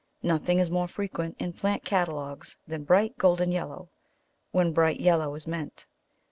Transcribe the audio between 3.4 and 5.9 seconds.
yellow," when bright yellow is meant.